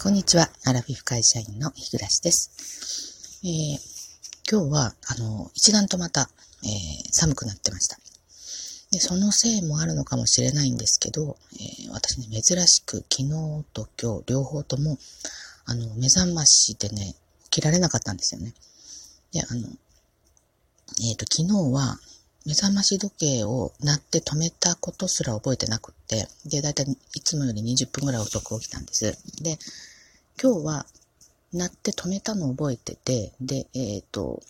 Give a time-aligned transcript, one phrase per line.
[0.00, 0.48] こんにちは。
[0.64, 3.40] アラフィフ会社員の日暮です。
[3.42, 3.78] えー、
[4.48, 6.30] 今日は、あの、一段とまた、
[6.62, 6.68] えー、
[7.10, 7.96] 寒くなってました。
[8.92, 14.98] で、そのせいもあるのかもしれないんですけど、えー、私ね、珍しく昨日と今日両方とも、
[15.64, 17.16] あの、目覚ましでね、
[17.50, 18.54] 起きられなかったんですよね。
[19.32, 19.66] で、あの、
[21.02, 21.98] えっ、と、昨日は、
[22.48, 29.18] 目覚まし時計を鳴って止めたことすら覚えてなくって、で、だいたいいつもより20分ぐらい遅く起きたんです。
[29.42, 29.58] で、
[30.42, 30.86] 今日は
[31.52, 34.40] 鳴って止めたのを覚えてて、で、えっ、ー、と、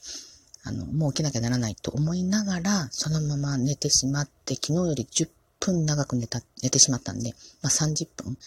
[0.62, 5.28] あの、もう起きなきゃならないと思いながら、そのまま寝てしまって、昨日より10
[5.58, 8.38] 分長く寝た、寝てしまったんで、まあ30分。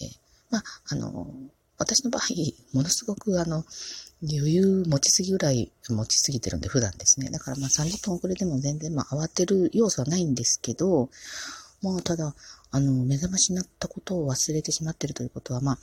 [0.00, 0.08] えー、
[0.48, 1.26] まあ、あの、
[1.76, 2.22] 私の場合、
[2.72, 3.62] ものすごくあの、
[4.28, 7.30] 余裕持ちすぎぐらい持ちすぎてるんで、普段ですね。
[7.30, 11.10] だからまあ30分遅れても全然まあ慌てる要素はないんですけど、
[11.82, 12.34] まあただ、
[12.70, 15.78] あの、目覚ましになったことを忘れてしまってるということは、まあ、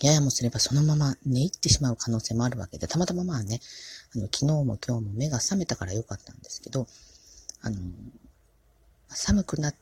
[0.00, 3.60] ややもすればそのまま寝入ってしまう可能性もあるわけで、たまたままあね、
[4.14, 6.86] あの、昨日も今日も目が覚めたからよかったんですけど、
[7.62, 7.78] あの、
[9.08, 9.74] 寒くなっ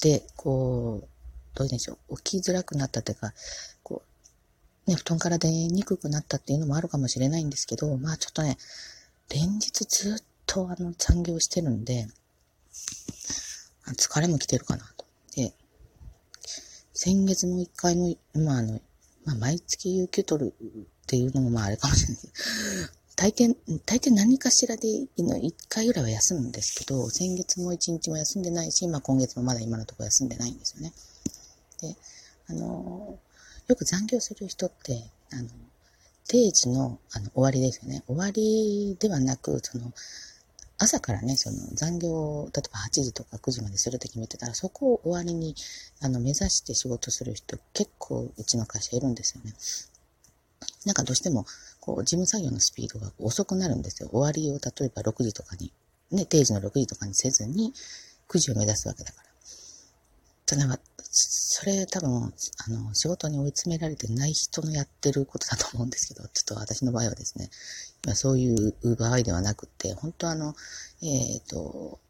[0.00, 1.08] て、こう、
[1.54, 3.32] どうでしょう、起きづらくなったというか、
[4.86, 8.56] ね、布団から出にくくなったっていうのもあるかもしれないんですけど、まあちょっとね、
[9.30, 12.08] 連日ずっとあの残業してるんで、
[13.96, 15.06] 疲れも来てるかなと。
[15.36, 15.52] で、
[16.92, 18.80] 先月も一回も、まああの、
[19.24, 22.24] まあ毎月有給取るっていうのもまああれかもしれない、
[23.14, 30.92] 大抵、大抵何かしらで一回ぐらいは休むんですけど、先月も一日も休んでないし、まあ今月もまだ今のところ休んでないんですよね。
[31.80, 31.96] で、
[32.48, 33.31] あのー
[33.72, 35.48] よく残業する人って、あの、
[36.28, 38.02] 定時のあの終わりですよね。
[38.06, 39.92] 終わりではなく、その、
[40.76, 45.54] 朝からね、その残業を、例えば8時とか9時までするって決めてたら、そこを終わりに、
[46.02, 49.54] あの、目指して仕事する人結構うちの会社いるんですよね。
[50.84, 51.46] なんかどうしても、
[51.80, 54.10] こう、事務作業のスピードが遅くなるんですよ。
[54.10, 55.72] 終わりを例えば6時とかに、
[56.10, 57.72] ね、定時の6時とかにせずに、
[58.28, 59.31] 9時を目指すわけだから。
[60.52, 62.34] それは、それ多分、
[62.66, 67.48] あの、仕事に追い詰められてない人のやってることだと思うんですけど、ちょっと私の場合はですね、
[68.04, 70.54] 今そういう場合ではなくて、本当あの、
[71.02, 72.00] えっ、ー、と、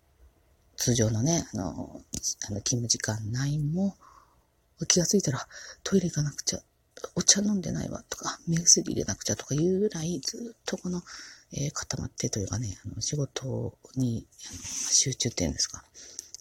[0.77, 2.01] 通常のね、あの、
[2.49, 3.97] あの勤務時間内も、
[4.89, 5.47] 気がついたら
[5.85, 6.61] トイレ行かなくちゃ、
[7.15, 11.01] お茶飲んでないわとか、目薬入れなくちゃとかいうぐらい、ずっとこの、
[11.53, 14.27] えー、固まってというかね、あの仕事に
[14.91, 15.85] 集中っていうんですか、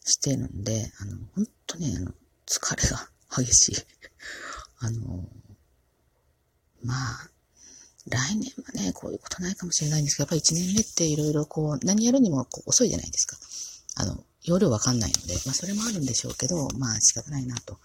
[0.04, 2.12] してるんで、あの、本当ね、あの、
[2.48, 3.10] 疲れが
[3.44, 3.76] 激しい。
[4.80, 5.28] あの、
[6.84, 7.30] まあ、
[8.08, 13.38] 来年はね、こういうことないかもしれないんですけど、やっぱり1年目っていろいろこう、何やるにもこう遅いじゃないですか。
[13.96, 17.80] あの、容量わかんないので、まあそれもあるんでしょうけど、まあ仕方ないなと。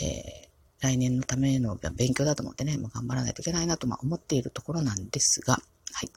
[0.00, 5.60] えー、来年のための勉強だと思ってね、もう頑張らないといけないなと、まあ思っているところなんですが、は
[6.02, 6.10] い。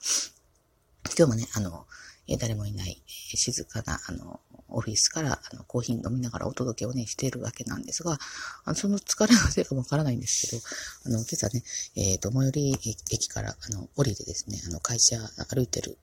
[1.16, 1.86] 今日もね、あの、
[2.30, 3.02] え誰もいない、
[3.34, 8.18] え静かな、あの、オフィスから、あの、コーヒー飲みながらお届けをね、しているわけなんですが、
[8.66, 10.62] あのその疲れのせいかもわからないんですけど、
[11.18, 11.64] あの、今朝ね、
[11.96, 12.72] えっ、ー、と、最寄り
[13.12, 15.18] 駅から、あの、降りてですね、あの、会社
[15.50, 15.98] 歩いてる、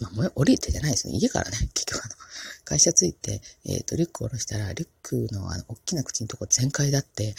[0.00, 1.14] まあ、降りてじゃないですね。
[1.14, 2.14] 家からね、 結局あの、
[2.64, 7.34] 会社着いて、えっ、ー、と、リュックを下ろしたら、リュックのあの、大きな口のとこ全開だって、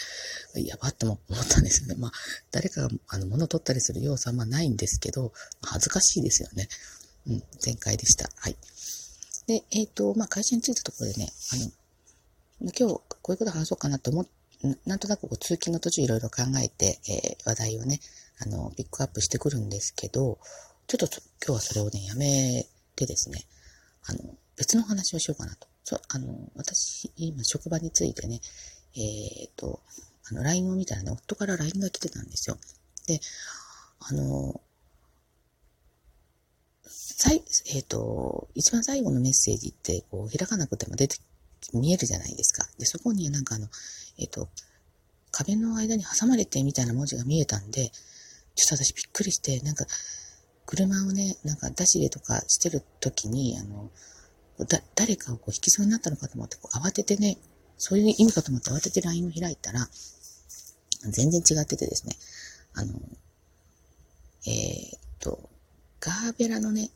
[0.55, 1.95] やばっても思ったんですよね。
[1.95, 2.11] まあ、
[2.49, 6.67] 誰かが、あの、物を取ったりする要素はまあないんですけど、恥ずかしいですよね。
[7.27, 8.29] うん、全開でした。
[8.37, 8.55] はい。
[9.47, 11.55] で、えっ、ー、と、まあ、会社に着いたところでね、あ
[12.65, 14.31] の、今日こういうこと話そうかなと思って
[14.85, 17.99] なんとなくこう通勤の途中いろいろ考えて、えー、話題をね、
[18.39, 20.39] あの、ピックアップしてくるんですけど、
[20.87, 21.07] ちょっと
[21.45, 22.65] 今日はそれをね、やめ
[22.95, 23.43] てですね、
[24.05, 25.67] あの、別の話をしようかなと。
[25.83, 28.41] そう、あの、私、今職場についてね、
[28.95, 29.81] えっ、ー、と、
[30.31, 32.57] あの、LINE を見たらね、夫から LINE が来てたんですよ。
[33.05, 33.19] で、
[33.99, 34.59] あの、
[36.89, 41.17] 最、えっ、ー、と、一番最後のメッセージって、こう、開かなくても出て、
[41.73, 42.67] 見えるじゃないですか。
[42.77, 43.67] で、そこになんかあの、
[44.19, 44.49] えっ、ー、と、
[45.31, 47.91] 壁の間に挟まれてみたいな文字が見えたんで、
[48.55, 49.85] ちょっと私びっくりして、なんか、
[50.65, 53.89] 車をね、なんか出し入れとかしてる時に、あの、
[54.65, 57.37] だ、誰かをこう引きそうになったのかと思って、こう慌ててね、
[57.77, 59.87] そういう意味かと思って慌てて LINE を開いたら、
[61.03, 62.15] 全然違っててですね、
[62.73, 62.93] あの、
[64.45, 65.49] えー、っと、
[65.99, 66.89] ガーベラのね、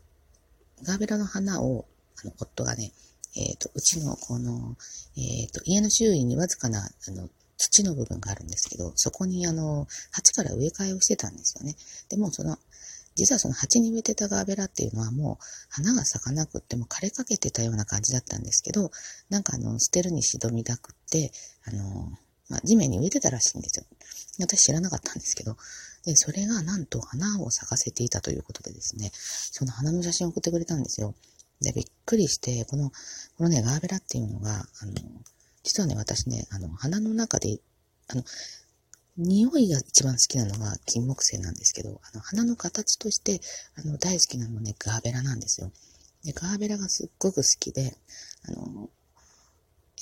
[0.83, 1.86] ガーベラの花を、
[2.24, 2.92] あの、夫がね、
[3.36, 4.75] えっ、ー、と、うちのこの、
[5.18, 11.75] えっ、ー、と、家の周囲にわずかな、あの、土の部分があるんですけど、そこにあの、鉢から植え替えをしてたんですよね。
[12.09, 12.57] でもその、
[13.15, 18.89] 実はその鉢に植えてたガーベラっていうのはもう花が咲かなくっても枯れかけてたような感じだったんですけど、
[19.30, 21.31] なんかあの、捨てるにしどみたくって、
[21.65, 22.12] あの、
[22.50, 23.86] まあ、地面に植えてたらしいんですよ。
[24.39, 25.56] 私知らなかったんですけど、
[26.06, 31.13] で、それがなんと花を咲かせていたということでですね、その花の写真を送ってくれたんですよ。
[31.62, 32.89] で、びっくりして、この、
[33.38, 34.94] このね、ガーベラっていうのが、あの、
[35.63, 37.59] 実はね、私ね、あの、花の中で、
[38.07, 38.24] あの、
[39.18, 43.42] 匂いが一番好きなのが金木犀なんですけど、あの、花の形として、
[43.75, 45.71] あの、大好きなのね、ガーベラなんですよ。
[46.24, 47.95] で、ガーベラがすっごく好きで、
[48.47, 48.89] あの、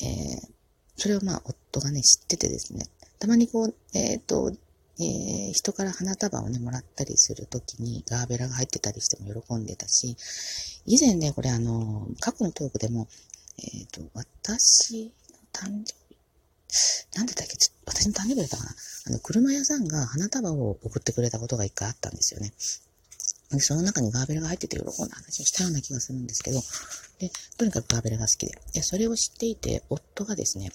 [0.01, 0.49] えー、
[0.95, 2.85] それをまあ、夫がね、知っててですね、
[3.19, 4.53] たまにこう、えっ、ー、と、
[5.01, 10.17] えー、人から花束をね、もらったりするときにガーベラが入ってたりしても喜んでたし、
[10.85, 13.07] 以前ね、これあの、過去のトークでも、
[13.59, 17.55] えっ、ー、と、私の誕生日、なんでだっけ
[17.85, 18.69] 私の誕生日だったかな
[19.07, 22.53] あの、車屋さんが花束を送ってくれたことが一回あったんですよね。
[23.51, 26.61] で、その中にガーベラが入ってて喜んだ話をしたような気がするんですけど、
[27.19, 30.71] で、とにかくガーベラが好きで、で、それを知っていて、夫がですね、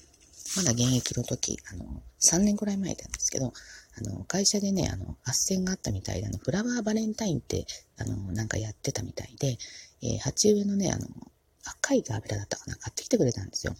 [0.57, 3.53] まだ現役の時、あの、3年くらい前なんですけど、
[3.97, 9.59] あの、会社でね、あの、斡旋があったみたいで、あの、フラワーバレンタインって、あの、なんかやってたみたいで、
[10.03, 11.09] えー、鉢植えのね、あの、
[11.65, 13.75] 赤いガーベラだったかな、買ってきてくれたんですよ。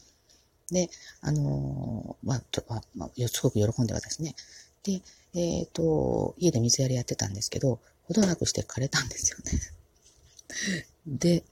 [0.71, 0.89] で、
[1.21, 4.35] あのー、まあ、とまあ、まあ、すごく喜んで私ね。
[4.83, 5.03] で、
[5.35, 9.61] えっ、ー、と、家で水やりやってたんですけど、ほどなくして枯れたんですよね。
[11.07, 11.45] で、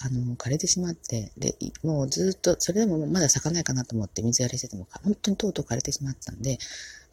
[0.00, 6.58] あの、枯れてしまって、で、もうずっと、それでもまだ咲かないかなと思って水やりしてても、本当にとうとう枯れてしまったんで、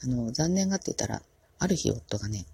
[0.04, 1.22] あの、残念がって言ったら、
[1.58, 2.46] ある日夫がね、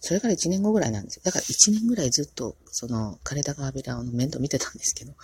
[0.00, 1.22] それから1年後ぐらいなんですよ。
[1.24, 5.16] だから1年ぐらいずっと、その、枯れたガーベラの面倒見てたんですけど、も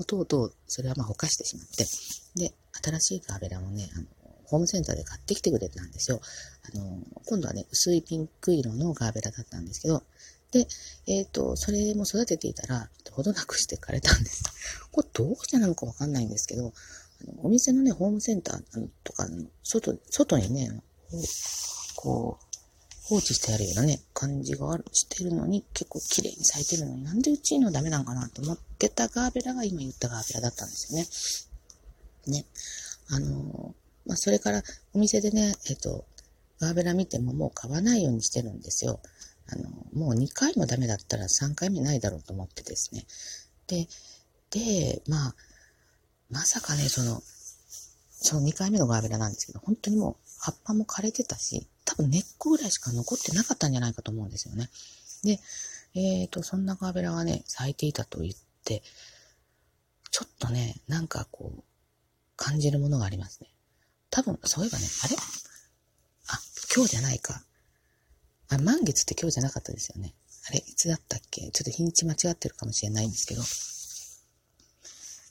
[0.00, 1.84] うとうとう、それはまあ、ほかしてしまって、
[2.34, 4.06] で、新しいガーベラをね、あの、
[4.46, 6.20] ホームセンターで買ってきてくれたんですよ。
[6.74, 10.02] あの、今度はね、薄いピンク色のガーベラだったんですけど、
[10.52, 10.68] で、
[11.06, 14.44] えっ、ー、と、それも育てていたら、ほどなくして枯れたんです。
[14.92, 16.72] これどうしてなのかわかんないんですけど、
[17.22, 20.80] あのお店のね、ホームセンターとかの外、外にね、
[21.96, 22.44] こう、
[23.04, 32.38] 放置してあるようなね、感じがある、してるのに、結構綺麗に咲いてるのに、なんでうちのダメなんかなと思ってたガーベラが今言ったガーベラだったんですよね。
[32.38, 32.46] ね。
[33.08, 33.74] あの
[34.06, 34.62] まあ、それから
[34.94, 36.04] お店でね、えっと、
[36.60, 39.00] ガーベラ見てももう買わないようにしてるんですよ。
[39.52, 43.04] あの、もう2回もダメだったら3回目ないだろうと思ってですね。
[43.66, 43.86] で、
[44.50, 45.34] で、まあ、
[46.30, 47.22] まさかね、その、
[48.10, 54.70] その2回目のガーベラなんですけど、本当にもう葉っぱも枯れてたし、多分根っこぐらいしか残ってなかったんじゃないかと思うんですよね。
[55.24, 55.40] で、
[55.94, 58.34] えっ、ー、と、そんなガーベラがね、咲いていたと言っ
[58.64, 58.82] て、
[60.10, 61.62] ちょっとね、なんかこう、
[62.36, 63.48] 感じるものがありますね。
[64.10, 65.16] 多分、そういえばね、あれ？
[66.28, 66.38] あ、
[66.74, 67.42] 今日じゃないか。
[68.54, 70.14] あ、満月って今日じゃなかったですよね。
[70.48, 71.42] あれ、いつだったっけ？
[71.42, 73.42] ちょっと日にち間違ってるかもしれないんですけど、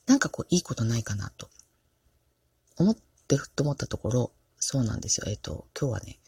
[0.07, 1.49] なんかこう、いいことないかなと、
[2.77, 2.97] 思っ
[3.27, 5.25] てふっと思ったところ、そうなんですよ。
[5.27, 6.19] えっ、ー、と、今日はね、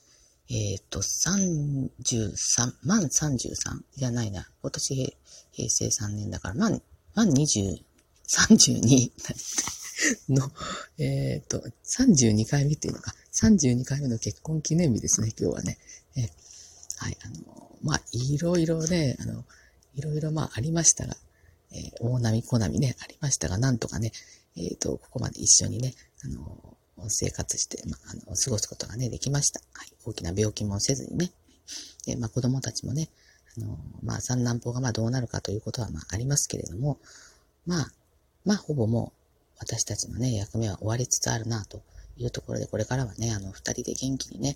[0.50, 4.48] えっ、ー、と、33、満33じゃないな。
[4.62, 5.18] 今年
[5.51, 6.81] 平成3年だから、満、
[7.16, 7.81] 満20、
[8.28, 9.12] 32
[10.30, 10.51] の、
[10.98, 15.78] えっ、ー、と、32回目っていうのか、32回目の結婚記念日ですね、今日はね。
[16.16, 16.30] えー、
[17.03, 19.44] はい、あの、まあ、いろいろね、あの、
[19.95, 21.15] いろいろまあありましたが、
[21.73, 24.13] えー、大波小波ね、ありましたが、なんとかね、
[24.55, 26.77] えっ、ー、と、ここまで一緒にね、あの、
[27.09, 29.59] 生活して、まあ、あの、過ごすことがね、できました。
[29.73, 29.91] はい。
[30.05, 31.31] 大きな病気もせずにね。
[32.06, 33.09] で、まあ、子供たちもね、
[33.57, 36.99] あの、まあ、三男坊がまあどうなるかということはまあありますけれども、
[37.66, 37.92] まあ、
[38.45, 41.81] まあ、ほぼもう、私たちのね、役目は終わりつつあるな、と
[42.16, 44.56] いうところで、これからはね、あの、二人で元気にね、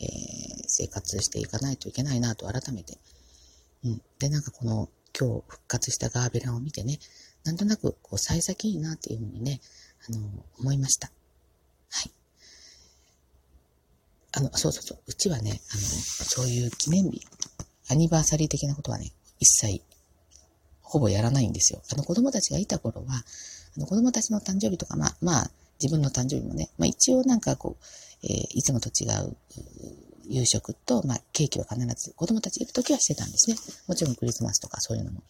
[0.00, 2.98] えー、生活していかないといけないなと改めて。
[3.84, 4.02] うん。
[4.18, 4.88] で、なんかこの
[5.18, 6.98] 今日復活したガーベラを見てね、
[7.44, 9.60] なんとなくこう幸先いいなっていうふうにね、
[10.08, 10.20] あの、
[10.60, 11.10] 思いました。
[11.90, 12.12] はい。
[14.32, 14.98] あの、そうそうそう。
[15.06, 17.26] うちはね、あの、そういう記念日、
[17.88, 19.82] アニバーサリー的なことはね、一切、
[20.82, 21.82] ほぼやらないんですよ。
[21.92, 23.14] あの、子供たちがいた頃は、
[23.76, 27.84] あの、子供たちの誕生日とか、まあ、まあ、自分の誕生日もね、まあ一応なんかこう、
[28.24, 29.36] えー、いつもと違う
[30.28, 33.56] 夕食と、まあ、ケーキは必ず子供たちいるときはしてたんですね。
[33.86, 35.22] もちろんクリスマスとかそういうのも。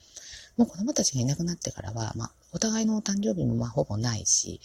[0.57, 4.61] もう子供たちがいなくなってからは、まあ、お互いのお誕生日もまあほぼないし、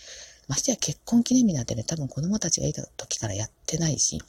[0.47, 4.19] ましてや結婚記念日なんてね、多分子供たちがいた時からやってないし、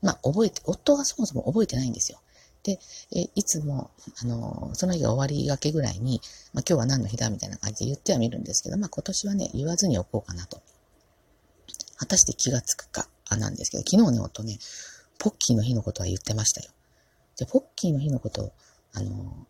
[0.00, 2.18] まあ覚えて、夫がそもそも覚えてないんですよ。
[2.62, 2.80] で、
[3.14, 3.90] えいつも、
[4.22, 6.22] あの、その日が終わりがけぐらいに、
[6.54, 10.62] まあ今日は何の日だみたいな感じで言ってはみるんですけど、まあ今年はね、言わずにおこうかなと。
[11.96, 14.58] 果たして気がつくか、なんですけど、昨日ね、夫ね、
[15.18, 16.70] ポッキーの日のことは言ってましたよ。
[17.38, 18.52] で、ポッキーの日のことを、
[18.92, 19.46] あの、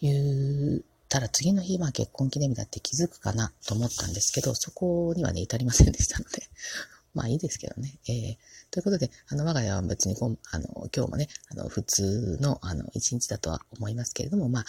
[0.00, 6.42] 言ったら次の日、まあ結婚記念日だって気づくかなと思ったんですけど、そこにはね、至りませんでしたので、
[7.14, 7.98] まあいいですけどね。
[8.08, 8.36] えー、
[8.70, 14.66] ということで、あの、我が家は別にこん、あの、今日もね、あの、普通の、あの、一日だとは思いますけれども、まあ、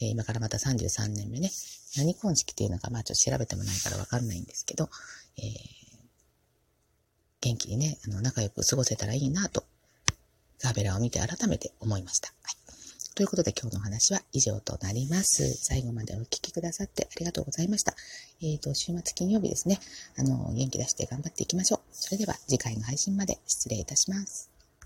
[0.00, 1.50] えー、今からまた33年目ね、
[1.96, 4.90] 何婚式っていうのか、まあちょっと調べてもないからわかんないんですけど、
[5.38, 5.44] えー、
[7.40, 9.64] 元気にね、あの、仲良く過ごせたらいいなと、
[10.60, 12.28] ガーベラを見て改めて思いました。
[12.42, 12.58] はい。
[13.14, 15.52] ということで今日のお話は以上となります。
[15.54, 17.94] 最後までお聴きくださってありがとうございました。
[18.40, 19.80] えっ、ー、と、週末金曜日ですね。
[20.16, 21.80] あの、元気出して頑張っていきましょう。
[21.92, 24.57] それでは次回の配信まで失礼いたします。